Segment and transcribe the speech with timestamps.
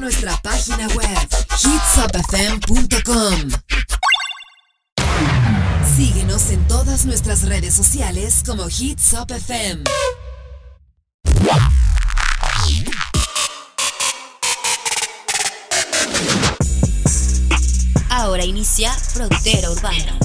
[0.00, 1.28] Nuestra página web
[1.60, 3.50] hitsupfm.com.
[5.96, 9.84] Síguenos en todas nuestras redes sociales como HitsUpFM.
[18.08, 20.18] Ahora inicia Frontera Urbana.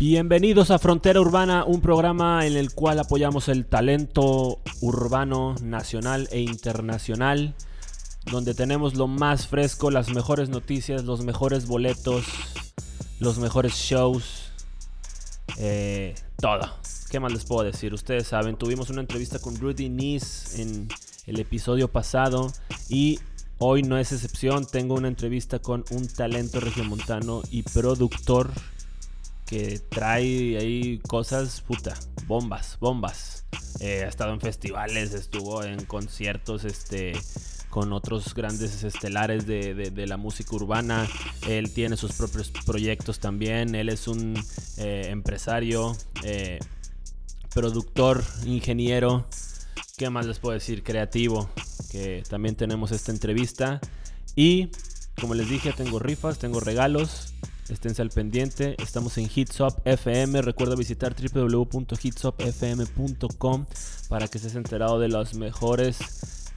[0.00, 6.38] Bienvenidos a Frontera Urbana, un programa en el cual apoyamos el talento urbano nacional e
[6.38, 7.56] internacional,
[8.30, 12.24] donde tenemos lo más fresco, las mejores noticias, los mejores boletos,
[13.18, 14.52] los mejores shows,
[15.56, 16.78] eh, todo.
[17.10, 17.92] ¿Qué más les puedo decir?
[17.92, 20.86] Ustedes saben, tuvimos una entrevista con Rudy Nice en
[21.26, 22.52] el episodio pasado
[22.88, 23.18] y
[23.58, 24.64] hoy no es excepción.
[24.64, 28.52] Tengo una entrevista con un talento regiomontano y productor
[29.48, 31.94] que trae ahí cosas, puta,
[32.26, 33.44] bombas, bombas.
[33.80, 37.12] Eh, ha estado en festivales, estuvo en conciertos, este,
[37.70, 41.08] con otros grandes estelares de, de- la música urbana.
[41.46, 43.74] Él tiene sus propios proyectos también.
[43.74, 44.34] Él es un
[44.76, 46.58] eh, empresario, eh,
[47.54, 49.26] productor, ingeniero.
[49.96, 50.82] ¿Qué más les puedo decir?
[50.82, 51.48] Creativo.
[51.90, 53.80] Que también tenemos esta entrevista.
[54.36, 54.68] Y
[55.20, 57.32] como les dije, tengo rifas, tengo regalos.
[57.68, 58.74] Esténse al pendiente.
[58.78, 60.42] Estamos en Hitsop FM.
[60.42, 63.66] Recuerda visitar www.hitsopfm.com
[64.08, 65.98] para que estés enterado de los mejores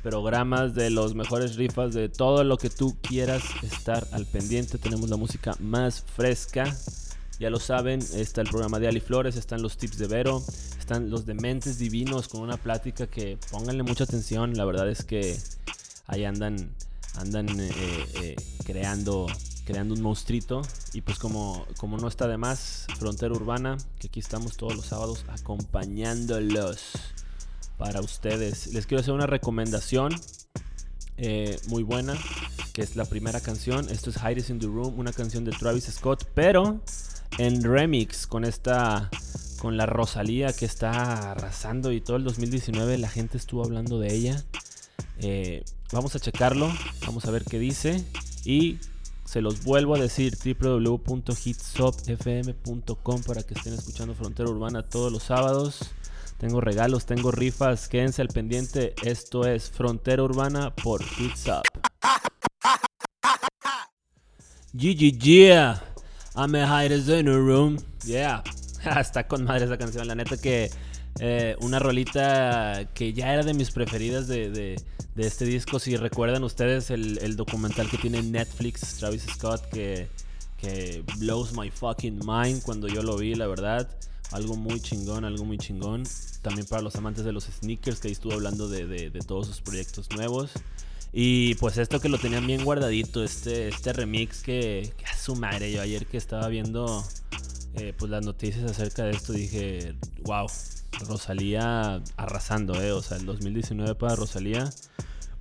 [0.02, 4.78] programas, de los mejores rifas, de todo lo que tú quieras estar al pendiente.
[4.78, 6.76] Tenemos la música más fresca.
[7.40, 10.44] Ya lo saben, está el programa de Ali Flores, están los tips de Vero,
[10.80, 14.56] están los dementes divinos con una plática que pónganle mucha atención.
[14.56, 15.40] La verdad es que
[16.06, 16.70] ahí andan,
[17.16, 17.72] andan eh,
[18.22, 19.26] eh, creando,
[19.66, 20.62] creando un monstruito.
[20.94, 24.86] Y pues como, como no está de más, Frontera Urbana, que aquí estamos todos los
[24.86, 26.94] sábados acompañándolos
[27.78, 28.68] para ustedes.
[28.74, 30.14] Les quiero hacer una recomendación
[31.18, 32.16] eh, muy buena,
[32.74, 33.90] que es la primera canción.
[33.90, 36.80] Esto es Hide in the Room, una canción de Travis Scott, pero
[37.38, 39.10] en remix con esta
[39.60, 44.14] con la Rosalía que está arrasando y todo el 2019 la gente estuvo hablando de
[44.14, 44.44] ella.
[45.20, 46.74] Eh, vamos a checarlo,
[47.06, 48.04] vamos a ver qué dice
[48.44, 48.80] y
[49.32, 55.94] se los vuelvo a decir www.hitsopfm.com para que estén escuchando Frontera Urbana todos los sábados.
[56.38, 58.94] Tengo regalos, tengo rifas, quédense al pendiente.
[59.04, 61.64] Esto es Frontera Urbana por Hits Up.
[66.36, 67.78] I'm a in a room.
[68.04, 68.44] Yeah,
[69.00, 70.10] está con madre esa canción.
[70.10, 70.70] La neta que
[71.20, 74.76] eh, una rolita que ya era de mis preferidas de, de-
[75.18, 75.78] este disco.
[75.78, 80.08] Si recuerdan ustedes el, documental que tiene en Netflix, Travis Scott, que,
[81.18, 83.90] blows my fucking mind cuando yo lo vi, la verdad.
[84.32, 86.04] Algo muy chingón, algo muy chingón.
[86.42, 90.10] También para los amantes de los sneakers, que ahí estuvo hablando de, todos sus proyectos
[90.16, 90.52] nuevos.
[91.14, 95.36] Y pues esto que lo tenían bien guardadito, este, este remix que, que a su
[95.36, 97.04] madre, yo ayer que estaba viendo
[97.76, 99.94] eh, pues las noticias acerca de esto dije,
[100.24, 100.48] wow,
[101.02, 104.70] Rosalía arrasando, eh, o sea, el 2019 para Rosalía,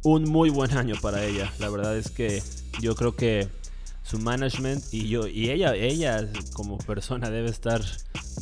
[0.03, 1.53] un muy buen año para ella.
[1.59, 2.43] La verdad es que
[2.81, 3.49] yo creo que
[4.03, 7.85] su management y yo y ella ella como persona debe estar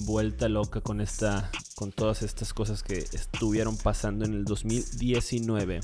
[0.00, 5.80] vuelta loca con esta con todas estas cosas que estuvieron pasando en el 2019.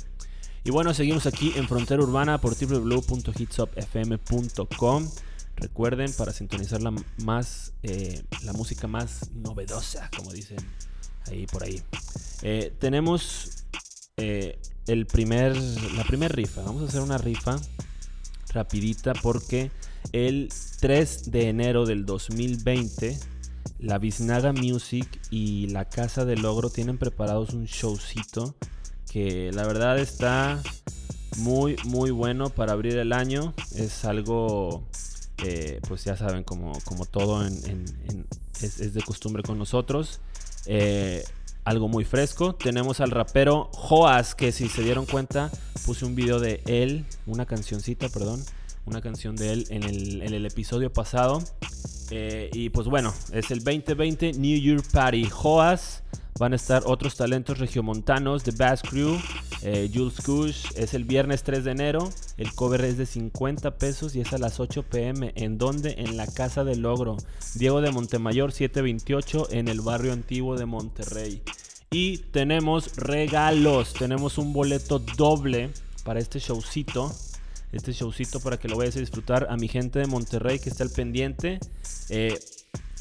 [0.64, 5.10] Y bueno, seguimos aquí en Frontera Urbana por www.hitsopfm.com.
[5.56, 10.56] Recuerden para sintonizar la más eh, la música más novedosa, como dicen
[11.28, 11.82] ahí por ahí.
[12.42, 13.64] Eh, tenemos
[14.16, 16.62] eh, el primer la primera rifa.
[16.62, 17.58] Vamos a hacer una rifa
[18.52, 19.70] rapidita porque
[20.12, 23.18] el 3 de enero del 2020
[23.80, 28.54] la Biznaga Music y la Casa del Logro tienen preparados un showcito
[29.10, 30.62] que la verdad está
[31.38, 33.54] muy muy bueno para abrir el año.
[33.74, 34.86] Es algo,
[35.44, 37.64] eh, pues ya saben, como, como todo en-
[38.60, 40.20] es de costumbre con nosotros.
[40.66, 41.24] Eh,
[41.64, 42.54] algo muy fresco.
[42.54, 45.50] Tenemos al rapero Joas, que si se dieron cuenta,
[45.86, 48.44] puse un video de él, una cancioncita, perdón,
[48.84, 51.42] una canción de él en el, en el episodio pasado.
[52.10, 55.24] Eh, y pues bueno, es el 2020 New Year Party.
[55.24, 56.02] Joas.
[56.36, 59.20] Van a estar otros talentos regiomontanos, The Bass Crew,
[59.62, 60.66] eh, Jules Kush.
[60.74, 62.10] Es el viernes 3 de enero.
[62.36, 65.32] El cover es de 50 pesos y es a las 8 pm.
[65.36, 65.94] ¿En dónde?
[65.98, 67.16] En la Casa del Logro.
[67.54, 71.40] Diego de Montemayor 728 en el barrio antiguo de Monterrey.
[71.92, 73.92] Y tenemos regalos.
[73.92, 75.70] Tenemos un boleto doble
[76.02, 77.14] para este showcito.
[77.70, 79.46] Este showcito para que lo vayas a disfrutar.
[79.50, 81.60] A mi gente de Monterrey que está al pendiente.
[82.08, 82.38] Eh,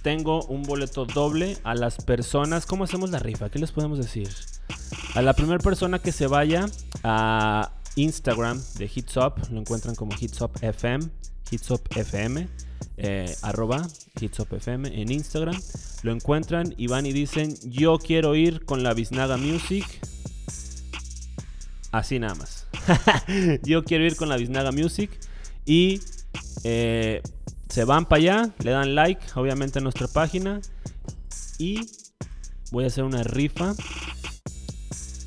[0.01, 2.65] tengo un boleto doble a las personas.
[2.65, 3.49] ¿Cómo hacemos la rifa?
[3.49, 4.29] ¿Qué les podemos decir?
[5.15, 6.65] A la primera persona que se vaya
[7.03, 11.05] a Instagram de Hitsop, lo encuentran como Hitsop FM,
[11.51, 12.47] Hitsop FM,
[12.97, 13.87] eh, arroba
[14.19, 15.59] Hitsop FM en Instagram.
[16.01, 19.85] Lo encuentran y van y dicen, yo quiero ir con la Biznaga Music.
[21.91, 22.67] Así nada más.
[23.63, 25.11] yo quiero ir con la Biznaga Music.
[25.65, 26.01] Y
[26.63, 27.21] eh,
[27.73, 30.61] se van para allá, le dan like, obviamente, a nuestra página.
[31.57, 31.89] Y
[32.69, 33.73] voy a hacer una rifa.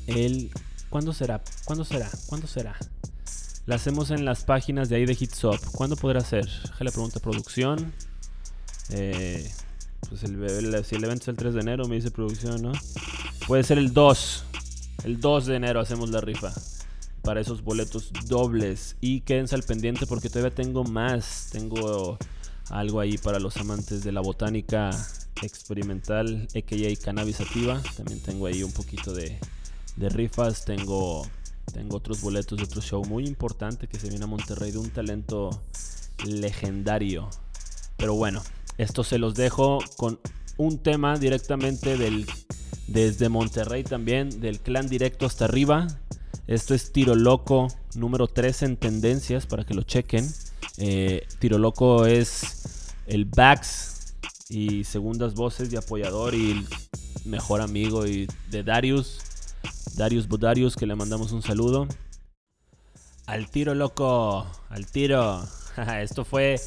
[0.07, 0.49] El.
[0.89, 1.43] ¿Cuándo será?
[1.65, 2.09] ¿Cuándo será?
[2.27, 2.77] ¿Cuándo será?
[3.65, 5.59] La hacemos en las páginas de ahí de Hitsop.
[5.73, 6.47] ¿Cuándo podrá ser?
[6.79, 7.91] le pregunta producción.
[8.91, 9.51] Eh,
[10.07, 12.71] pues el, si el evento es el 3 de enero, me dice producción, ¿no?
[13.45, 14.45] Puede ser el 2.
[15.03, 16.53] El 2 de enero hacemos la rifa.
[17.23, 18.95] Para esos boletos dobles.
[19.01, 21.49] Y quédense al pendiente porque todavía tengo más.
[21.51, 22.17] Tengo
[22.69, 24.89] algo ahí para los amantes de la botánica
[25.41, 27.03] experimental, a.k.a.
[27.03, 27.81] cannabis sativa.
[27.95, 29.39] También tengo ahí un poquito de,
[29.95, 30.65] de rifas.
[30.65, 31.27] Tengo,
[31.73, 34.89] tengo otros boletos de otro show muy importante que se viene a Monterrey de un
[34.89, 35.61] talento
[36.25, 37.29] legendario.
[37.97, 38.41] Pero bueno,
[38.77, 40.19] esto se los dejo con
[40.57, 42.25] un tema directamente del
[42.87, 45.87] desde Monterrey también, del clan directo hasta arriba.
[46.47, 50.25] Esto es Tiro Loco número 3 en tendencias para que lo chequen.
[50.77, 54.15] Eh, Tiro Loco es el backs
[54.49, 56.65] y segundas voces de apoyador y
[57.25, 59.19] mejor amigo y de Darius.
[59.95, 61.87] Darius Bodarius, que le mandamos un saludo.
[63.25, 65.43] Al tiro loco, al tiro.
[66.01, 66.61] Esto fue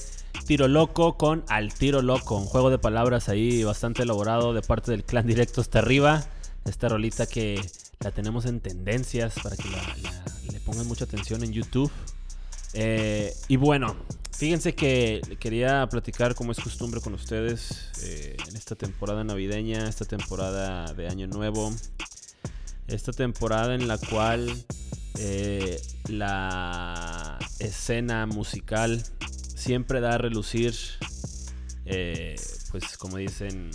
[0.47, 4.91] Tiro Loco con Al Tiro Loco, un juego de palabras ahí bastante elaborado de parte
[4.91, 6.25] del clan directo hasta arriba.
[6.65, 7.61] Esta rolita que
[8.01, 9.69] la tenemos en tendencias para que
[10.53, 11.91] le pongan mucha atención en YouTube.
[12.73, 13.97] Eh, y bueno,
[14.33, 20.05] fíjense que quería platicar como es costumbre con ustedes eh, en esta temporada navideña, esta
[20.05, 21.73] temporada de Año Nuevo,
[22.87, 24.53] esta temporada en la cual
[25.19, 29.03] eh, la escena musical
[29.55, 30.75] siempre da a relucir,
[32.71, 33.71] pues como dicen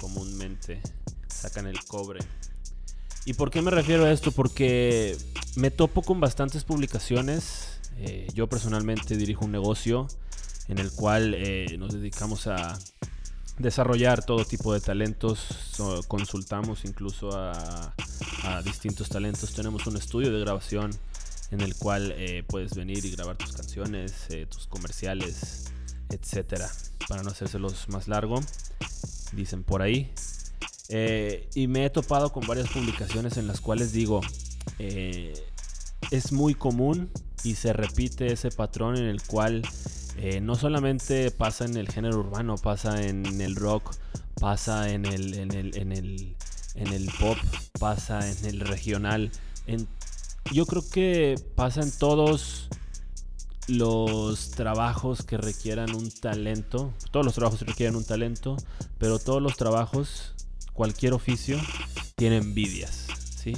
[0.00, 0.82] comúnmente,
[1.28, 2.20] sacan el cobre.
[3.24, 4.32] ¿Y por qué me refiero a esto?
[4.32, 5.16] Porque
[5.54, 10.06] me topo con bastantes publicaciones eh, yo personalmente dirijo un negocio
[10.68, 12.78] en el cual eh, nos dedicamos a
[13.58, 15.76] desarrollar todo tipo de talentos,
[16.08, 17.94] consultamos incluso a,
[18.64, 20.90] distintos talentos, tenemos un estudio de grabación
[21.50, 25.64] en el cual eh, puedes venir y grabar tus canciones, tus comerciales,
[26.08, 26.68] etcétera,
[27.08, 28.40] para no hacérselos más largo,
[29.32, 30.12] dicen por ahí.
[31.54, 34.22] y me he topado con varias publicaciones en las cuales digo,
[36.10, 37.10] es muy común
[37.44, 39.62] y se repite ese patrón en el cual
[40.16, 43.94] eh, no solamente pasa en el género urbano, pasa en el rock,
[44.40, 46.36] pasa en el, en el, en el,
[46.74, 47.38] en el pop,
[47.78, 49.30] pasa en el regional.
[49.66, 49.88] En,
[50.52, 52.68] yo creo que pasa en todos
[53.68, 56.92] los trabajos que requieran un talento.
[57.10, 58.56] Todos los trabajos requieren un talento,
[58.98, 60.34] pero todos los trabajos,
[60.72, 61.58] cualquier oficio,
[62.16, 63.06] tiene envidias.
[63.36, 63.54] ¿sí?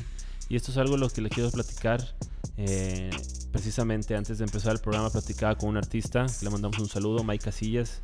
[0.48, 2.14] Y esto es algo de lo que le quiero platicar.
[2.56, 3.10] Eh,
[3.50, 7.44] precisamente antes de empezar el programa platicaba con un artista, le mandamos un saludo, Mike
[7.44, 8.02] Casillas,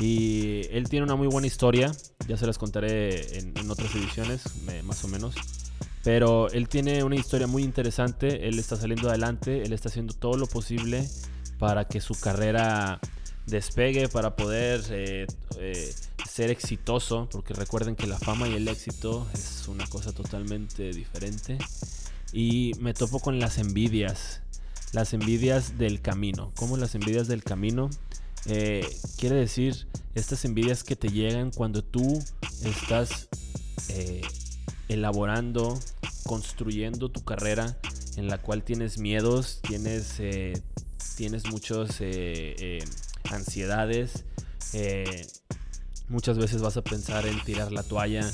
[0.00, 1.90] y él tiene una muy buena historia,
[2.28, 4.42] ya se las contaré en, otras ediciones,
[4.84, 5.34] más o menos.
[6.04, 10.36] Pero él tiene una historia muy interesante, él está saliendo adelante, él está haciendo todo
[10.36, 11.08] lo posible
[11.58, 13.00] para que su carrera
[13.46, 15.26] despegue, para poder eh,
[15.58, 15.94] eh,
[16.28, 21.58] ser exitoso, porque recuerden que la fama y el éxito es una cosa totalmente diferente.
[22.38, 24.42] Y me topo con las envidias
[24.92, 26.52] las envidias del camino.
[26.56, 27.90] ¿Cómo las envidias del camino?
[28.46, 32.22] Eh, quiere decir estas envidias que te llegan cuando tú
[32.62, 33.28] estás
[33.88, 34.22] eh,
[34.88, 35.78] elaborando,
[36.24, 37.78] construyendo tu carrera
[38.16, 40.62] en la cual tienes miedos, tienes, eh,
[41.16, 42.00] tienes muchas
[43.30, 44.24] ansiedades,
[46.08, 48.30] muchas veces vas a pensar en tirar la toalla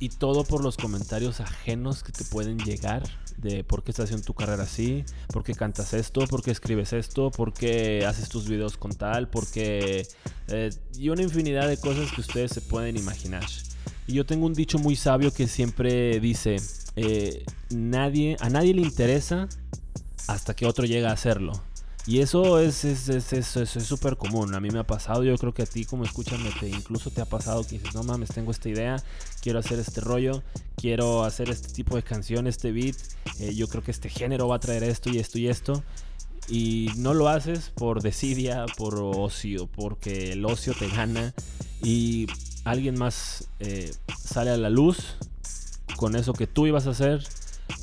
[0.00, 3.02] y todo por los comentarios ajenos que te pueden llegar
[3.36, 6.92] de por qué estás haciendo tu carrera así, por qué cantas esto, por qué escribes
[6.92, 10.06] esto, por qué haces tus videos con tal, por qué...
[10.48, 13.44] Eh, y una infinidad de cosas que ustedes se pueden imaginar.
[14.06, 16.56] Y yo tengo un dicho muy sabio que siempre dice,
[16.96, 19.48] eh, nadie, a nadie le interesa
[20.26, 21.52] hasta que otro llega a hacerlo.
[22.08, 22.74] Y eso es
[23.82, 24.54] súper es, común.
[24.54, 25.24] A mí me ha pasado.
[25.24, 28.02] Yo creo que a ti, como escúchame, te, incluso te ha pasado que dices, no
[28.02, 28.96] mames, tengo esta idea,
[29.42, 30.42] quiero hacer este rollo,
[30.78, 32.96] quiero hacer este tipo de canción, este beat.
[33.40, 35.82] Eh, yo creo que este género va a traer esto y esto y esto.
[36.48, 41.34] Y no lo haces por desidia, por ocio, porque el ocio te gana.
[41.82, 42.26] Y
[42.64, 45.16] alguien más eh, sale a la luz
[45.96, 47.22] con eso que tú ibas a hacer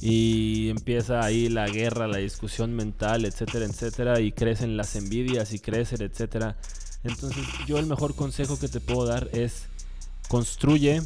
[0.01, 5.59] y empieza ahí la guerra, la discusión mental, etcétera, etcétera, y crecen las envidias y
[5.59, 6.57] crecen, etcétera.
[7.03, 9.63] Entonces yo el mejor consejo que te puedo dar es
[10.27, 11.01] construye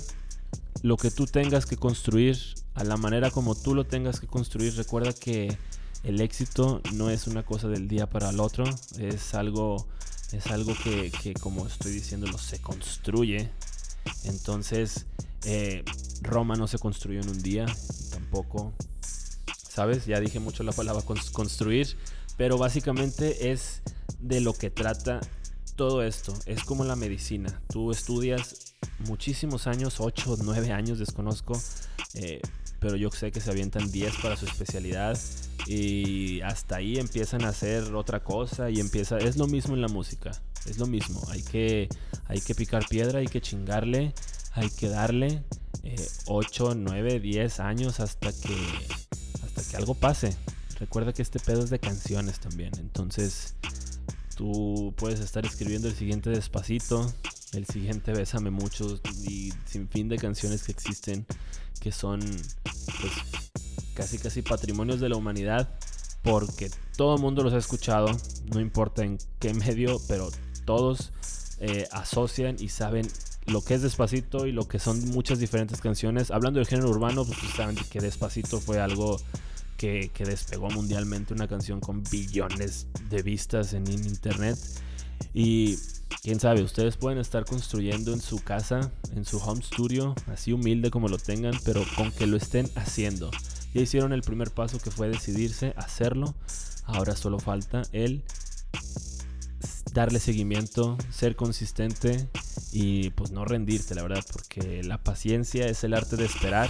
[0.81, 2.37] lo que tú tengas que construir
[2.73, 4.75] a la manera como tú lo tengas que construir.
[4.75, 5.57] Recuerda que
[6.03, 8.63] el éxito no es una cosa del día para el otro,
[8.97, 9.87] es algo,
[10.31, 13.49] es algo que, que como estoy diciéndolo, se construye.
[14.23, 15.05] Entonces,
[15.45, 15.83] eh,
[16.21, 17.65] Roma no se construyó en un día,
[18.29, 18.73] tampoco,
[19.67, 20.05] ¿sabes?
[20.05, 21.01] Ya dije mucho la palabra
[21.33, 21.97] construir,
[22.37, 23.81] pero básicamente es
[24.19, 25.19] de lo que trata
[25.75, 26.33] todo esto.
[26.45, 27.59] Es como la medicina.
[27.69, 31.59] Tú estudias muchísimos años, 8, 9 años, desconozco,
[32.13, 32.39] eh,
[32.79, 35.17] pero yo sé que se avientan 10 para su especialidad
[35.65, 39.87] y hasta ahí empiezan a hacer otra cosa y empieza, es lo mismo en la
[39.87, 40.31] música,
[40.67, 41.89] es lo mismo, hay que,
[42.27, 44.13] hay que picar piedra, hay que chingarle
[44.53, 45.43] hay que darle
[46.25, 48.55] 8, 9, 10 años hasta que,
[49.43, 50.35] hasta que algo pase.
[50.79, 52.71] Recuerda que este pedo es de canciones también.
[52.79, 53.55] Entonces,
[54.35, 57.13] tú puedes estar escribiendo el siguiente despacito,
[57.53, 61.25] el siguiente Bésame mucho y sin fin de canciones que existen
[61.79, 63.13] que son pues,
[63.93, 65.69] casi casi patrimonios de la humanidad
[66.23, 68.07] porque todo el mundo los ha escuchado,
[68.53, 70.29] no importa en qué medio, pero
[70.65, 71.11] todos
[71.59, 73.09] eh, asocian y saben
[73.49, 76.31] lo que es Despacito y lo que son muchas diferentes canciones.
[76.31, 79.19] Hablando del género urbano, pues saben que Despacito fue algo
[79.77, 84.57] que, despegó mundialmente, una canción con billones de vistas en internet.
[85.33, 85.77] Y
[86.21, 90.91] quién sabe, ustedes pueden estar construyendo en su casa, en su home studio, así humilde
[90.91, 93.31] como lo tengan, pero con que lo estén haciendo.
[93.73, 96.35] Ya hicieron el primer paso que fue decidirse hacerlo.
[96.85, 98.23] Ahora solo falta el
[99.93, 102.27] darle seguimiento, ser consistente
[102.71, 106.69] y pues no rendirte, la verdad, porque la paciencia es el arte de esperar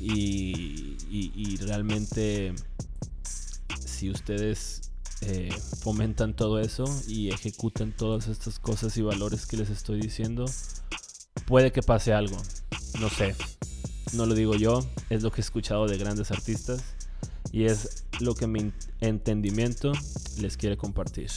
[0.00, 2.54] y, realmente
[3.84, 5.50] si ustedes eh,
[5.80, 10.46] fomentan todo eso y ejecutan todas estas cosas y valores que les estoy diciendo,
[11.46, 12.36] puede que pase algo,
[13.00, 13.36] no sé,
[14.12, 16.82] no lo digo yo, es lo que he escuchado de grandes artistas
[17.52, 19.92] y es lo que mi entendimiento
[20.38, 21.30] les quiere compartir.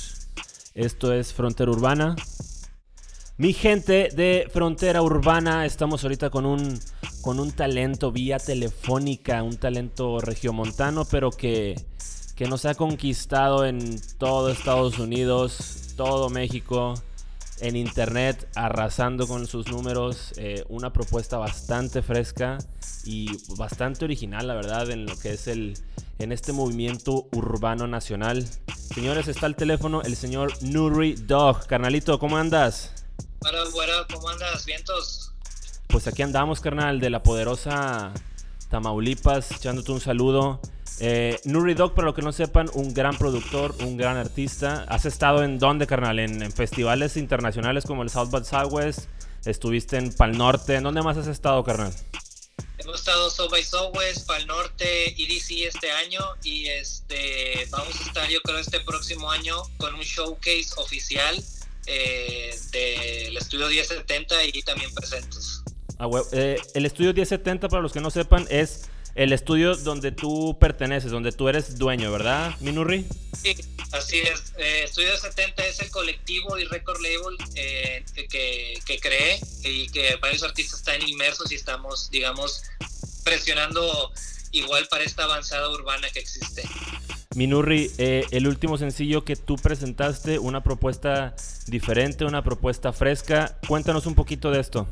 [0.75, 2.17] Esto es Frontera Urbana.
[3.37, 6.77] Mi gente de Frontera Urbana, estamos ahorita con un,
[7.21, 11.81] con un talento vía telefónica, un talento regiomontano, pero que,
[12.35, 16.95] que nos ha conquistado en todo Estados Unidos, todo México,
[17.61, 20.33] en internet, arrasando con sus números.
[20.35, 22.57] Eh, una propuesta bastante fresca
[23.05, 25.77] y bastante original, la verdad, en lo que es el,
[26.19, 28.45] en este movimiento urbano nacional.
[28.93, 31.67] Señores, está el teléfono el señor Nuri Dog.
[31.67, 33.05] Carnalito, ¿cómo andas?
[33.41, 34.65] Bueno, bueno, ¿cómo andas?
[34.65, 35.31] ¿Vientos?
[35.87, 38.11] Pues aquí andamos, carnal, de la poderosa
[38.69, 40.59] Tamaulipas, echándote un saludo.
[40.99, 44.85] Eh, Nuri Dog, para los que no sepan, un gran productor, un gran artista.
[44.87, 46.19] ¿Has estado en dónde, carnal?
[46.19, 49.07] En, festivales internacionales como el South by Southwest.
[49.45, 50.75] Estuviste en Pal Norte.
[50.75, 51.93] ¿En dónde más has estado, carnal?
[52.85, 58.29] Hemos estado South by Southwest, Pal Norte, EDC este año y este vamos a estar
[58.29, 61.43] yo creo este próximo año con un showcase oficial
[61.87, 65.63] eh, del estudio 1070 y también presentes.
[65.97, 68.83] Ah, eh, el estudio 1070 para los que no sepan es
[69.15, 73.05] el estudio donde tú perteneces, donde tú eres dueño, ¿verdad, Minurri?
[73.41, 73.55] Sí,
[73.91, 74.53] así es.
[74.57, 80.17] Eh, estudio 70 es el colectivo y record label eh, que, que creé y que
[80.17, 82.63] varios artistas están inmersos y estamos, digamos,
[83.23, 84.11] presionando
[84.51, 86.63] igual para esta avanzada urbana que existe.
[87.35, 91.35] Minurri, eh, el último sencillo que tú presentaste, una propuesta
[91.67, 93.57] diferente, una propuesta fresca.
[93.67, 94.87] Cuéntanos un poquito de esto.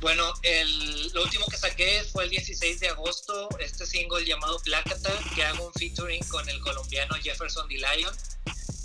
[0.00, 5.12] Bueno, el, lo último que saqué fue el 16 de agosto, este single llamado Placata,
[5.34, 7.76] que hago un featuring con el colombiano Jefferson D.
[7.76, 8.14] Lion.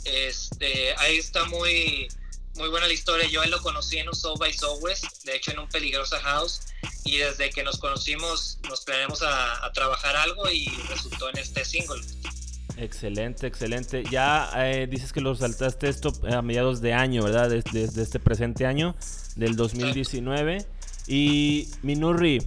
[0.05, 2.08] Este, ahí está muy,
[2.55, 3.27] muy buena la historia.
[3.29, 6.62] Yo él lo conocí en un Soul by Southwest, de hecho en un Peligrosa House,
[7.03, 12.01] y desde que nos conocimos nos planeamos a, trabajar algo y resultó en este single.
[12.77, 14.03] Excelente, excelente.
[14.10, 17.50] Ya eh, dices que lo saltaste esto a mediados de año, ¿verdad?
[17.50, 18.96] Desde, este presente año,
[19.36, 20.65] del 2019.
[21.08, 22.41] Y Minurri,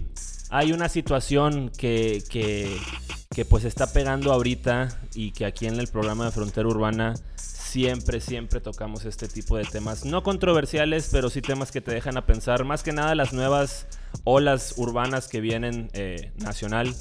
[0.49, 6.25] hay una situación que, que pues está pegando ahorita y que aquí en el programa
[6.25, 7.15] de Frontera Urbana
[7.75, 10.05] siempre, siempre tocamos este tipo de temas.
[10.05, 12.63] No controversiales, pero sí temas que te dejan a pensar.
[12.63, 13.87] Más que nada las nuevas
[14.23, 16.95] olas urbanas que vienen eh, nacional.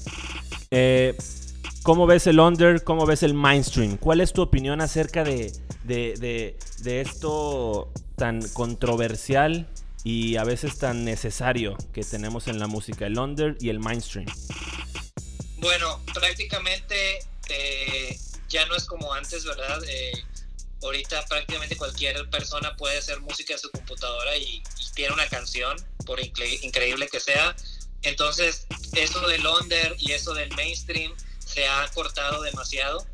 [0.72, 1.16] Eh,
[1.84, 2.82] ¿Cómo ves el under?
[2.82, 3.98] ¿Cómo ves el mainstream?
[3.98, 5.52] ¿Cuál es tu opinión acerca de,
[5.84, 9.68] de, de esto tan controversial
[10.04, 14.26] y a veces tan necesario que tenemos en la música, el under y el mainstream?
[15.56, 18.18] Bueno, prácticamente eh,
[18.50, 19.82] ya no es como antes, ¿verdad?
[19.88, 20.12] Eh,
[20.82, 24.62] ahorita prácticamente cualquier persona puede hacer música en su computadora y,
[24.94, 27.56] tiene una canción, por increíble que sea.
[28.02, 31.12] Entonces, eso del under y eso del mainstream
[31.44, 33.04] se ha cortado demasiado.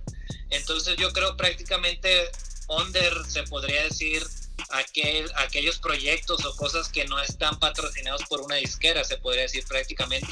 [0.51, 2.31] Entonces, yo creo prácticamente
[2.69, 4.23] under se podría decir
[4.71, 9.65] aquel, aquellos proyectos o cosas que no están patrocinados por una disquera, se podría decir
[9.67, 10.29] prácticamente.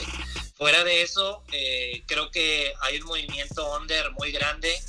[0.57, 4.81] Fuera de eso, eh, creo que hay un movimiento under muy grande,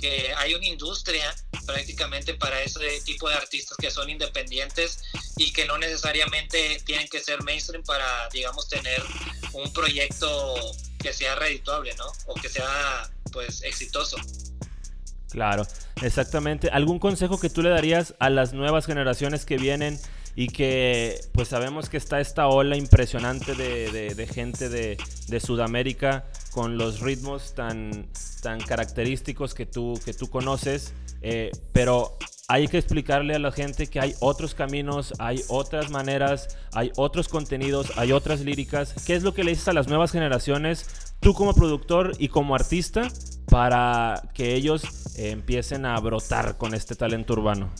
[0.00, 1.34] que hay una industria
[1.64, 5.02] prácticamente para ese tipo de artistas que son independientes
[5.36, 9.02] y que no necesariamente tienen que ser mainstream para, digamos, tener
[9.52, 10.54] un proyecto
[10.98, 12.06] que sea redituable, ¿no?
[12.26, 14.16] O que sea, pues, exitoso.
[15.30, 15.66] Claro,
[16.00, 16.70] exactamente.
[16.70, 19.98] ¿Algún consejo que tú le darías a las nuevas generaciones que vienen
[20.34, 24.96] y que pues sabemos que está esta ola impresionante de, gente de,
[25.40, 28.06] Sudamérica con los ritmos tan,
[28.42, 32.16] tan característicos que tú, que tú conoces, eh, pero
[32.48, 37.28] hay que explicarle a la gente que hay otros caminos, hay otras maneras, hay otros
[37.28, 38.94] contenidos, hay otras líricas.
[39.06, 42.54] ¿Qué es lo que le dices a las nuevas generaciones, tú como productor y como
[42.54, 43.10] artista,
[43.48, 44.82] para que ellos
[45.16, 47.72] eh, empiecen a brotar con este talento urbano?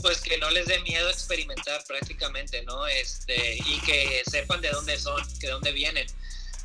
[0.00, 2.86] Pues que no les dé miedo experimentar prácticamente, ¿no?
[2.86, 6.06] Este, y que sepan de dónde son, de dónde vienen.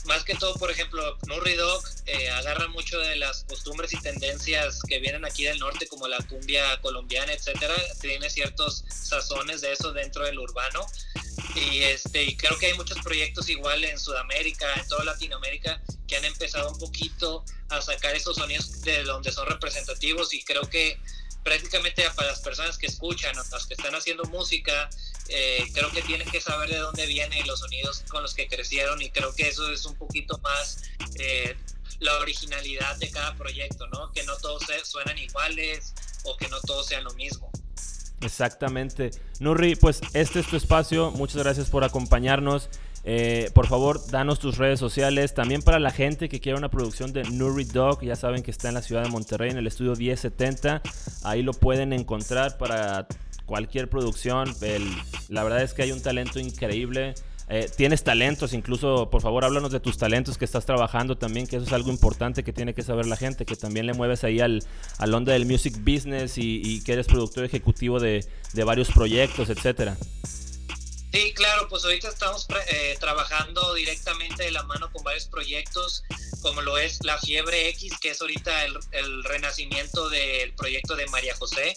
[0.06, 4.82] Más que todo, por ejemplo, Nurri Dog eh, agarra mucho de las costumbres y tendencias
[4.88, 7.76] que vienen aquí del norte, como la cumbia colombiana, etcétera.
[8.00, 10.86] Tiene ciertos sazones de eso dentro del urbano.
[11.56, 16.16] Y, este, y creo que hay muchos proyectos igual en Sudamérica, en toda Latinoamérica, que
[16.16, 21.00] han empezado un poquito a sacar esos sonidos de donde son representativos y creo que
[21.44, 24.90] prácticamente para las personas que escuchan, las que están haciendo música,
[25.30, 29.02] eh, creo que tienen que saber de dónde vienen los sonidos con los que crecieron
[29.02, 30.84] y creo que eso es un poquito más
[31.16, 31.56] eh,
[32.00, 34.12] la originalidad de cada proyecto, ¿no?
[34.12, 37.52] Que no todos suenan iguales o que no todos sean lo mismo.
[38.22, 39.12] Exactamente.
[39.40, 41.12] Nurri, pues este es tu espacio.
[41.12, 42.70] Muchas gracias por acompañarnos.
[43.06, 45.34] Eh, por favor, danos tus redes sociales.
[45.34, 48.68] También para la gente que quiera una producción de Nuri Dog, ya saben que está
[48.68, 50.82] en la ciudad de Monterrey, en el estudio 1070.
[51.24, 53.08] Ahí lo pueden encontrar para
[53.46, 54.54] cualquier producción.
[55.30, 57.16] la verdad es que hay un talento increíble.
[57.52, 61.56] Eh, tienes talentos, incluso por favor háblanos de tus talentos que estás trabajando también, que
[61.56, 64.40] eso es algo importante que tiene que saber la gente, que también le mueves ahí
[64.40, 64.64] al,
[65.00, 69.98] al onda del music business y, que eres productor ejecutivo de, de varios proyectos, etcétera.
[71.12, 76.04] Sí, claro, pues ahorita estamos eh, trabajando directamente de la mano con varios proyectos,
[76.44, 81.08] como lo es La Fiebre X, que es ahorita el, el renacimiento del proyecto de
[81.08, 81.76] María José.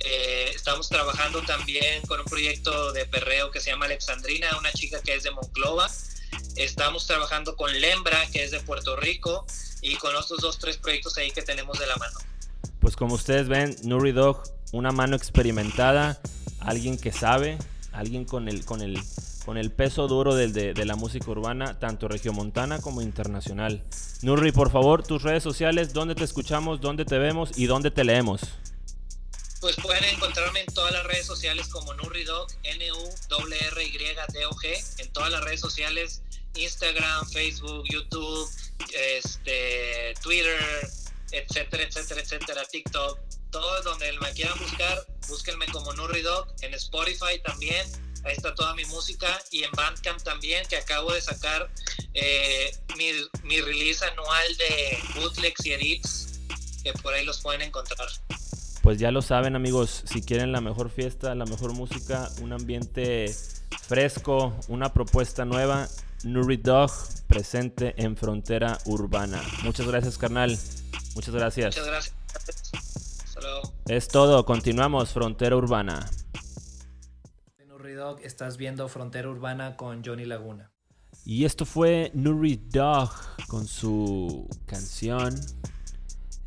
[0.00, 5.00] Eh, estamos trabajando también con un proyecto de perreo que se llama Alexandrina, una chica
[5.02, 5.90] que es de Monclova.
[6.56, 9.46] Estamos trabajando con Lembra, que es de Puerto Rico,
[9.82, 12.18] y con otros dos, tres proyectos ahí que tenemos de la mano.
[12.80, 16.20] Pues como ustedes ven, Nuri Dog, una mano experimentada,
[16.60, 17.58] alguien que sabe,
[17.92, 19.00] alguien con el, con el,
[19.44, 23.82] con el peso duro de, de, la música urbana, tanto regiomontana como internacional.
[24.22, 28.04] Nurri, por favor, tus redes sociales, dónde te escuchamos, dónde te vemos y dónde te
[28.04, 28.42] leemos.
[29.60, 33.42] Pues pueden encontrarme en todas las redes sociales como Nurridog, N-U-R-R-Y-D-O-G,
[34.98, 36.22] en todas las redes sociales,
[36.54, 38.48] Instagram, Facebook, YouTube,
[38.94, 40.60] este, Twitter,
[41.32, 43.18] etcétera, etcétera, etcétera, TikTok,
[43.50, 47.84] todo donde me quieran buscar, búsquenme como Nurri Dog, en Spotify también,
[48.24, 51.68] ahí está toda mi música, y en Bandcamp también, que acabo de sacar
[52.14, 53.10] eh, mi,
[53.42, 56.40] mi, release anual de bootlegs y edits,
[56.82, 58.08] que por ahí los pueden encontrar.
[58.82, 63.34] Pues ya lo saben amigos, si quieren la mejor fiesta, la mejor música, un ambiente
[63.82, 65.88] fresco, una propuesta nueva,
[66.24, 66.90] Nuri Dog
[67.26, 69.40] presente en Frontera Urbana.
[69.64, 70.56] Muchas gracias carnal,
[71.14, 71.76] muchas gracias.
[71.76, 72.14] Muchas gracias.
[73.86, 76.10] Es todo, continuamos Frontera Urbana.
[77.66, 80.70] Nuri Dog, estás viendo Frontera Urbana con Johnny Laguna.
[81.24, 83.10] Y esto fue Nuri Dog
[83.48, 85.34] con su canción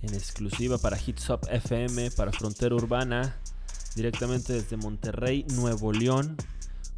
[0.02, 3.36] en exclusiva para Hits Up FM, para Frontera Urbana,
[3.96, 6.38] directamente desde Monterrey, Nuevo León,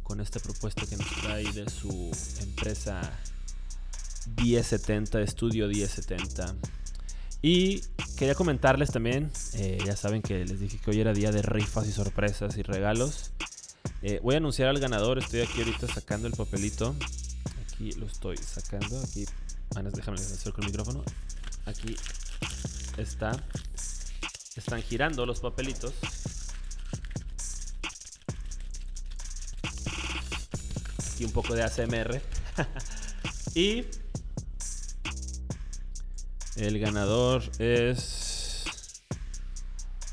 [0.02, 3.00] con esta propuesta que nos trae de su empresa
[4.36, 6.54] 1070, Estudio 1070.
[7.42, 7.82] Y
[8.16, 11.86] quería comentarles también, eh, ya saben que les dije que hoy era día de rifas
[11.86, 13.32] y sorpresas y regalos.
[14.00, 16.94] Eh, voy a anunciar al ganador, estoy aquí ahorita sacando el papelito.
[17.66, 19.26] Aquí lo estoy sacando, aquí,
[19.74, 21.04] Anas, déjame acerco el micrófono.
[21.66, 21.96] Aquí
[22.98, 23.32] está.
[24.56, 25.92] Están girando los papelitos.
[31.12, 32.20] Aquí un poco de ACMR.
[33.54, 33.84] y
[36.56, 38.64] el ganador es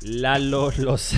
[0.00, 1.12] Lalo Los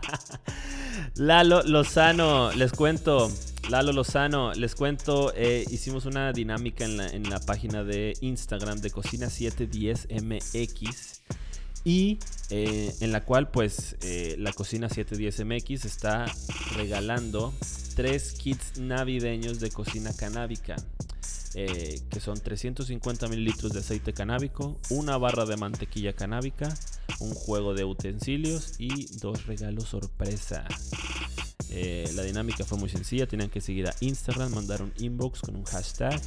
[1.16, 3.30] Lalo Lozano, les cuento.
[3.70, 8.80] Lalo Lozano, les cuento, eh, hicimos una dinámica en la, en la, página de Instagram
[8.80, 11.20] de Cocina 710MX
[11.84, 12.18] y
[12.50, 16.26] eh, en la cual pues eh, la Cocina 710MX está
[16.76, 17.54] regalando
[17.94, 20.74] tres kits navideños de cocina canábica.
[21.52, 26.72] Que son 350 mililitros de aceite canábico, una barra de mantequilla canábica,
[27.18, 30.64] un juego de utensilios y dos regalos sorpresa.
[31.70, 35.54] Eh, la dinámica fue muy sencilla, tenían que seguir a Instagram, mandar un inbox con
[35.56, 36.20] un hashtag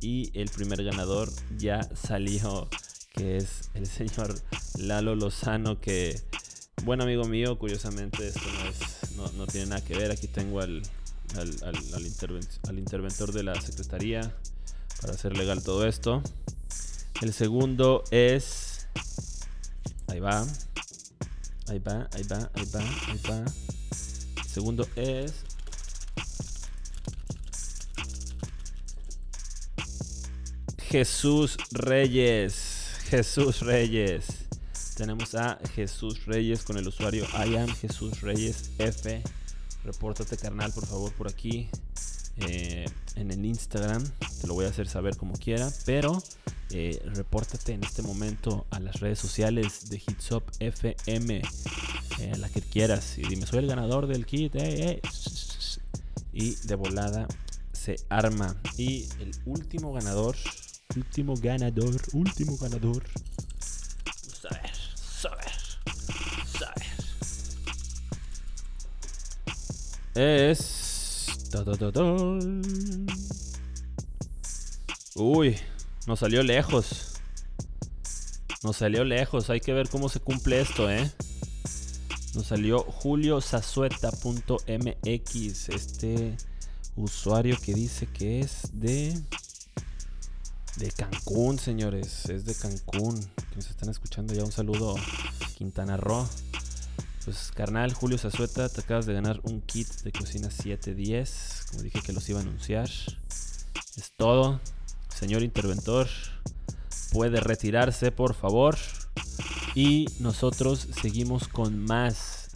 [0.00, 1.28] y el primer ganador
[1.58, 2.68] ya salió,
[3.12, 4.34] que es el señor
[4.78, 6.20] Lalo Lozano, que
[6.84, 8.40] buen amigo mío, curiosamente esto
[9.16, 10.82] no, no tiene nada que ver, aquí tengo al,
[11.36, 11.76] al,
[12.68, 14.34] al, interventor de la Secretaría
[15.00, 16.22] para hacer legal todo esto.
[17.20, 18.86] El segundo es...
[20.08, 20.46] Ahí va.
[21.68, 23.44] Ahí va, ahí va, ahí va, ahí va.
[24.52, 25.44] Segundo es...
[30.78, 32.98] Jesús Reyes.
[33.08, 34.26] Jesús Reyes.
[34.96, 39.22] Tenemos a Jesús Reyes con el usuario I am Jesús Reyes F
[39.84, 41.68] repórtate carnal por favor por aquí
[42.36, 42.86] eh,
[43.16, 44.02] en el Instagram.
[44.40, 45.70] Te lo voy a hacer saber como quiera.
[45.84, 46.22] Pero
[46.70, 51.42] eh, repórtate en este momento a las redes sociales de Hitsop FM.
[52.20, 53.18] Eh, la que quieras.
[53.18, 54.54] Y dime, soy el ganador del kit.
[56.32, 57.26] Y de volada
[57.72, 58.56] se arma.
[58.76, 60.36] Y el último ganador.
[60.96, 62.00] Último ganador.
[62.12, 63.02] Último ganador.
[64.22, 64.72] Vamos a ver.
[65.22, 65.60] Vamos a ver.
[70.14, 70.86] es...
[75.16, 75.56] Uy,
[76.06, 77.14] nos salió lejos.
[78.62, 79.50] Nos salió lejos.
[79.50, 81.10] Hay que ver cómo se cumple esto, ¿eh?
[82.34, 85.68] Nos salió juliosazueta.mx.
[85.68, 86.36] Este
[86.96, 89.20] usuario que dice que es de...
[90.76, 92.26] De Cancún, señores.
[92.26, 93.18] Es de Cancún.
[93.56, 94.44] Nos están escuchando ya.
[94.44, 94.94] Un saludo,
[95.56, 96.28] Quintana Roo.
[97.24, 101.66] Pues carnal, Julio Zazueta, te acabas de ganar un kit de cocina 710.
[101.70, 102.88] Como dije que los iba a anunciar.
[102.88, 104.60] Es todo.
[105.20, 106.08] Señor interventor,
[107.12, 108.78] puede retirarse, por favor.
[109.74, 112.48] Y nosotros seguimos con más.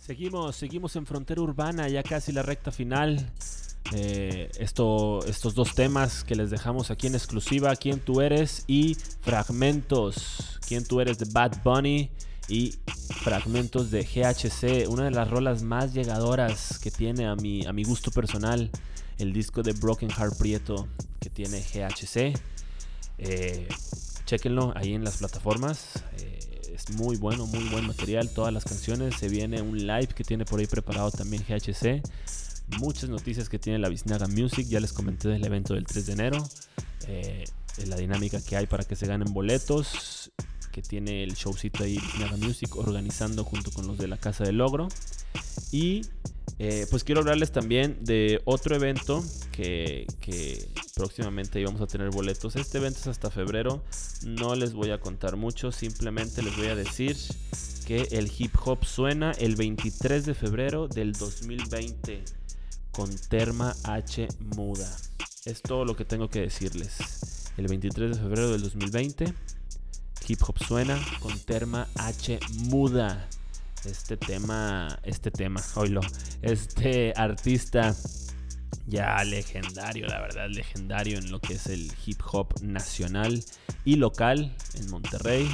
[0.00, 3.30] Seguimos, seguimos en frontera urbana, ya casi la recta final.
[3.92, 8.96] Eh, esto, estos dos temas que les dejamos aquí en exclusiva, quién tú eres y
[9.20, 12.08] fragmentos, quién tú eres de Bad Bunny
[12.48, 12.76] y
[13.22, 17.84] fragmentos de GHC, una de las rolas más llegadoras que tiene a mi, a mi
[17.84, 18.70] gusto personal,
[19.18, 20.88] el disco de Broken Heart Prieto
[21.20, 22.38] que tiene GHC.
[23.18, 23.68] Eh,
[24.24, 26.02] chequenlo ahí en las plataformas.
[26.18, 28.30] Eh, es muy bueno, muy buen material.
[28.30, 29.16] Todas las canciones.
[29.16, 32.02] Se viene un live que tiene por ahí preparado también GHC.
[32.78, 34.66] Muchas noticias que tiene la Biznaga Music.
[34.68, 36.48] Ya les comenté del evento del 3 de enero.
[37.06, 37.44] Eh,
[37.86, 40.32] la dinámica que hay para que se ganen boletos
[40.76, 44.58] que tiene el showcito ahí Nada Music organizando junto con los de la Casa del
[44.58, 44.88] Logro.
[45.72, 46.02] Y
[46.58, 52.56] eh, pues quiero hablarles también de otro evento que, que, próximamente íbamos a tener boletos.
[52.56, 53.82] Este evento es hasta febrero.
[54.24, 57.16] No les voy a contar mucho, simplemente les voy a decir
[57.86, 62.24] que el hip hop suena el 23 de febrero del 2020
[62.90, 64.90] con Terma H Muda.
[65.44, 67.52] Es todo lo que tengo que decirles.
[67.58, 69.34] El 23 de febrero del 2020
[70.28, 73.28] Hip Hop Suena con Terma H Muda.
[73.84, 75.62] Este tema, este tema,
[76.42, 77.94] este artista
[78.86, 83.44] ya legendario, la verdad, legendario en lo que es el hip hop nacional
[83.84, 85.48] y local en Monterrey.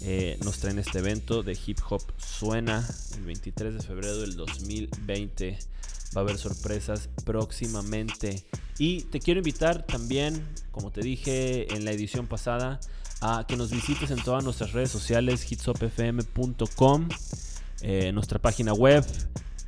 [0.00, 2.86] Eh, nos traen este evento de Hip Hop Suena
[3.16, 5.58] el 23 de febrero del 2020.
[6.16, 8.44] Va a haber sorpresas próximamente.
[8.78, 12.78] Y te quiero invitar también, como te dije en la edición pasada,
[13.20, 17.08] a que nos visites en todas nuestras redes sociales, hitsopfm.com,
[17.82, 19.04] eh, nuestra página web,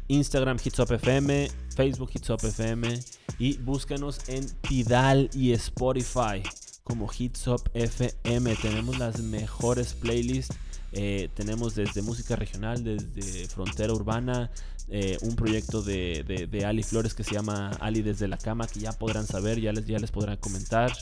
[0.09, 0.59] Instagram
[0.91, 2.11] FM, Facebook
[2.45, 2.99] FM
[3.39, 6.43] y búscanos en Tidal y Spotify
[6.91, 8.57] como Hitsop FM.
[8.57, 10.57] Tenemos las mejores playlists.
[10.93, 14.51] Eh, tenemos desde música regional, desde frontera urbana,
[14.89, 18.81] eh, un proyecto de, de, Ali Flores que se llama Ali desde la cama, que
[18.81, 20.93] ya podrán saber, ya les, ya les podrán comentar.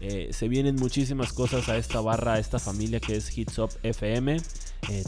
[0.00, 4.38] Eh, se vienen muchísimas cosas a esta barra, a esta familia que es Hitsop FM.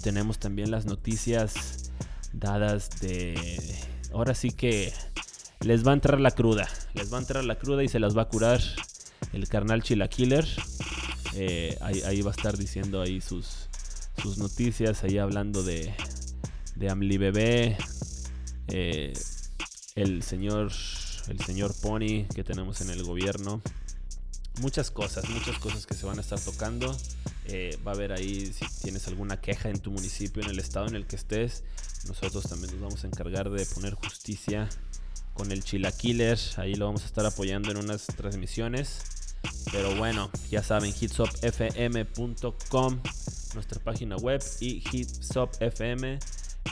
[0.02, 1.90] tenemos también las noticias
[2.34, 3.74] dadas de...
[4.12, 4.92] Ahora sí que
[5.60, 8.14] les va a entrar la cruda, les va a entrar la cruda y se las
[8.14, 8.60] va a curar
[9.32, 10.46] el carnal Chilaquiller.
[11.34, 13.68] Eh, ahí, va a estar diciendo ahí sus,
[14.22, 15.94] sus noticias, ahí hablando de,
[16.76, 17.76] de Amli Bebé,
[18.68, 19.12] eh,
[19.94, 20.72] el señor
[21.28, 23.60] el señor Pony que tenemos en el gobierno.
[24.60, 26.96] Muchas cosas, muchas cosas que se van a estar tocando.
[27.46, 30.86] Eh, va a haber ahí si tienes alguna queja en tu municipio, en el estado
[30.86, 31.62] en el que estés.
[32.08, 34.68] Nosotros también nos vamos a encargar de poner justicia
[35.36, 36.38] con el Chilaquiller.
[36.56, 39.02] Ahí lo vamos a estar apoyando en unas transmisiones.
[39.70, 43.00] Pero bueno, ya saben, hitsopfm.com,
[43.54, 46.18] nuestra página web y hitsopfm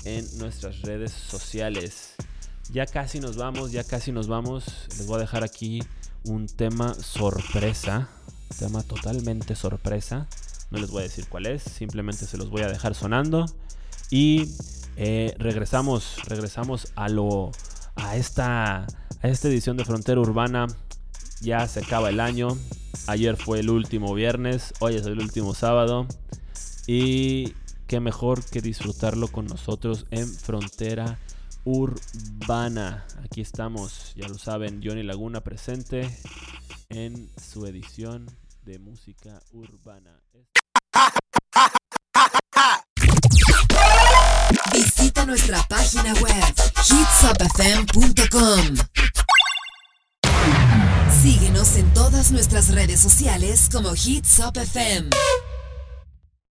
[0.05, 2.15] en nuestras redes sociales.
[2.73, 4.65] Ya casi nos vamos, ya casi nos vamos.
[4.99, 5.83] Les voy a dejar aquí
[6.25, 8.09] un tema sorpresa,
[8.59, 10.27] tema totalmente sorpresa.
[10.71, 13.47] No les voy a decir cuál es, simplemente se los voy a dejar sonando.
[14.11, 14.49] Y
[14.97, 17.51] eh, regresamos, regresamos a lo
[17.97, 18.87] a esta,
[19.23, 20.67] esta edición de Frontera Urbana.
[21.41, 22.49] Ya se acaba el año.
[23.07, 26.07] Ayer fue el último viernes, hoy es el último sábado.
[26.87, 27.55] Y
[27.87, 31.19] qué mejor que disfrutarlo con nosotros en Frontera
[31.65, 33.07] Urbana.
[33.25, 36.09] Aquí estamos, ya lo saben, Johnny Laguna presente
[36.89, 38.27] en su edición
[38.65, 40.21] de música urbana.
[45.05, 46.55] Visita nuestra página web
[46.89, 48.07] hitsupfm.com.
[51.23, 55.11] Síguenos en todas nuestras redes sociales como Hitsupfm.